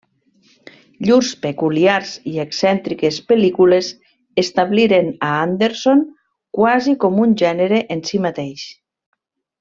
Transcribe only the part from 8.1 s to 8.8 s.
si mateix.